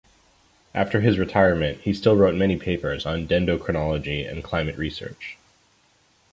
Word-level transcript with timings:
After 0.73 1.01
his 1.01 1.19
retirement, 1.19 1.81
he 1.81 1.93
still 1.93 2.15
wrote 2.15 2.33
many 2.33 2.57
papers 2.57 3.05
on 3.05 3.27
dendrochronology 3.27 4.27
and 4.27 4.43
climate 4.43 4.75
research. 4.79 5.37